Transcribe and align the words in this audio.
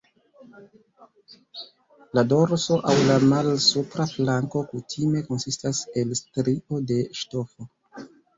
La 2.19 2.23
dorso 2.31 2.77
aŭ 2.93 2.95
la 3.09 3.17
malsupra 3.33 4.07
flanko 4.15 4.63
kutime 4.73 5.23
konsistas 5.29 5.83
el 6.03 6.17
strio 6.23 6.83
de 6.95 6.99
ŝtofo. 7.23 7.71